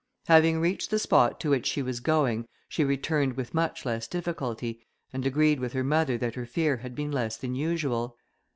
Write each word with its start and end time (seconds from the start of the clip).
Having 0.25 0.59
reached 0.61 0.89
the 0.89 0.97
spot 0.97 1.39
to 1.41 1.51
which 1.51 1.67
she 1.67 1.83
was 1.83 1.99
going, 1.99 2.47
she 2.67 2.83
returned 2.83 3.37
with 3.37 3.53
much 3.53 3.85
less 3.85 4.07
difficulty, 4.07 4.83
and 5.13 5.27
agreed 5.27 5.59
with 5.59 5.73
her 5.73 5.83
mother 5.83 6.17
that 6.17 6.33
her 6.33 6.47
fear 6.47 6.77
had 6.77 6.95
been 6.95 7.11
less 7.11 7.37
than 7.37 7.53
usual. 7.53 8.17